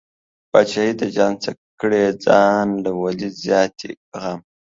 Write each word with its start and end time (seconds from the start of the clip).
بادشاهي 0.51 0.91
د 1.01 1.03
جهان 1.15 1.33
څه 1.43 1.51
کړې، 1.81 2.03
ځان 2.25 2.67
له 2.83 2.91
ولې 3.01 3.29
زیاتی 3.43 3.91
غم 4.21 4.39